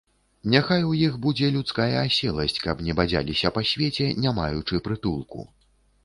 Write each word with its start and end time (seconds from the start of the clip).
Няхай 0.51 0.83
у 0.91 0.93
іх 1.07 1.17
будзе 1.25 1.49
людская 1.57 1.97
аселасць, 2.03 2.57
каб 2.63 2.81
не 2.87 2.95
бадзяліся 2.99 3.51
па 3.59 3.63
свеце, 3.73 4.07
не 4.23 4.33
маючы 4.39 4.81
прытулку. 4.89 5.45